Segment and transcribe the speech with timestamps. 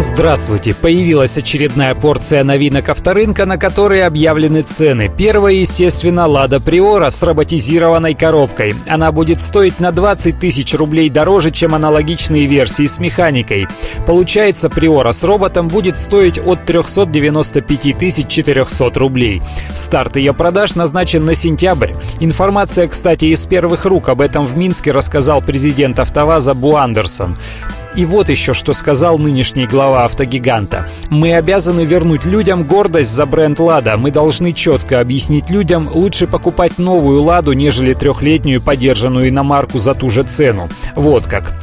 [0.00, 0.74] Здравствуйте!
[0.74, 5.10] Появилась очередная порция новинок авторынка, на которые объявлены цены.
[5.18, 8.76] Первая, естественно, «Лада Приора» с роботизированной коробкой.
[8.86, 13.66] Она будет стоить на 20 тысяч рублей дороже, чем аналогичные версии с механикой.
[14.06, 19.42] Получается, Приора с роботом будет стоить от 395 400 рублей.
[19.74, 21.90] Старт ее продаж назначен на сентябрь.
[22.20, 27.36] Информация, кстати, из первых рук об этом в Минске рассказал президент «АвтоВАЗа» Бу Андерсон.
[27.98, 30.86] И вот еще что сказал нынешний глава автогиганта.
[31.10, 33.96] «Мы обязаны вернуть людям гордость за бренд «Лада».
[33.96, 40.10] Мы должны четко объяснить людям, лучше покупать новую «Ладу», нежели трехлетнюю подержанную иномарку за ту
[40.10, 40.68] же цену.
[40.94, 41.54] Вот как.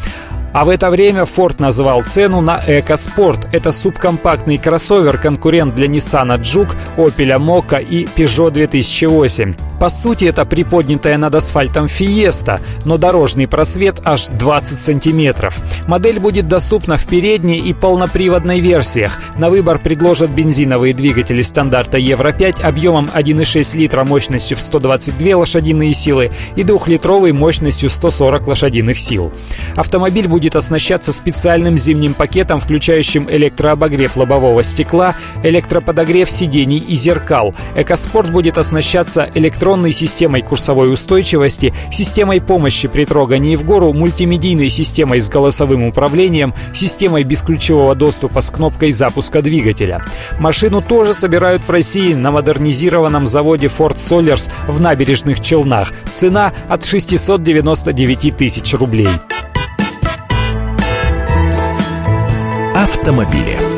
[0.51, 3.47] А в это время Ford назвал цену на EcoSport.
[3.53, 9.55] Это субкомпактный кроссовер, конкурент для Nissan Juke, Opel Mokka и Peugeot 2008.
[9.79, 15.57] По сути, это приподнятая над асфальтом Fiesta, но дорожный просвет аж 20 сантиметров.
[15.87, 19.19] Модель будет доступна в передней и полноприводной версиях.
[19.37, 26.31] На выбор предложат бензиновые двигатели стандарта Евро-5 объемом 1,6 литра мощностью в 122 лошадиные силы
[26.55, 29.31] и двухлитровой мощностью 140 лошадиных сил.
[29.75, 37.53] Автомобиль будет оснащаться специальным зимним пакетом, включающим электрообогрев лобового стекла, электроподогрев сидений и зеркал.
[37.75, 39.29] Экоспорт будет оснащаться
[39.65, 46.53] электронной системой курсовой устойчивости, системой помощи при трогании в гору, мультимедийной системой с голосовым управлением,
[46.71, 50.05] системой бесключевого доступа с кнопкой запуска двигателя.
[50.37, 55.91] Машину тоже собирают в России на модернизированном заводе Ford Solers в набережных Челнах.
[56.13, 59.09] Цена от 699 тысяч рублей.
[62.75, 63.74] Автомобили.